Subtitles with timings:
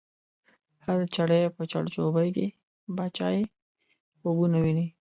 [0.85, 2.47] هر چړی په چړچوبۍ کی،
[2.95, 3.43] باچایې
[4.21, 4.87] خوبونه وینې